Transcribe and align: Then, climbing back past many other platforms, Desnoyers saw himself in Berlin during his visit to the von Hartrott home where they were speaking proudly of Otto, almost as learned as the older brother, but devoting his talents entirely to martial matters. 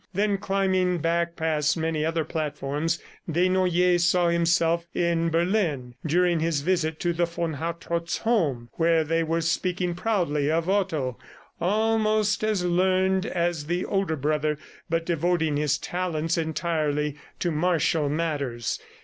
Then, 0.15 0.39
climbing 0.39 0.97
back 0.97 1.35
past 1.35 1.77
many 1.77 2.03
other 2.03 2.25
platforms, 2.25 2.97
Desnoyers 3.31 4.03
saw 4.03 4.29
himself 4.29 4.87
in 4.95 5.29
Berlin 5.29 5.93
during 6.03 6.39
his 6.39 6.61
visit 6.61 6.99
to 7.01 7.13
the 7.13 7.25
von 7.27 7.53
Hartrott 7.53 8.17
home 8.23 8.69
where 8.77 9.03
they 9.03 9.21
were 9.21 9.41
speaking 9.41 9.93
proudly 9.93 10.49
of 10.49 10.67
Otto, 10.67 11.19
almost 11.59 12.43
as 12.43 12.65
learned 12.65 13.27
as 13.27 13.67
the 13.67 13.85
older 13.85 14.15
brother, 14.15 14.57
but 14.89 15.05
devoting 15.05 15.57
his 15.57 15.77
talents 15.77 16.35
entirely 16.35 17.15
to 17.37 17.51
martial 17.51 18.09
matters. 18.09 18.79